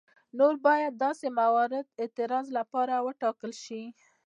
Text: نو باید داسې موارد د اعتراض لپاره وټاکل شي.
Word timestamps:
نو 0.37 0.45
باید 0.65 0.93
داسې 1.05 1.27
موارد 1.39 1.85
د 1.89 1.97
اعتراض 2.03 2.47
لپاره 2.57 2.93
وټاکل 3.07 3.51
شي. 3.63 3.83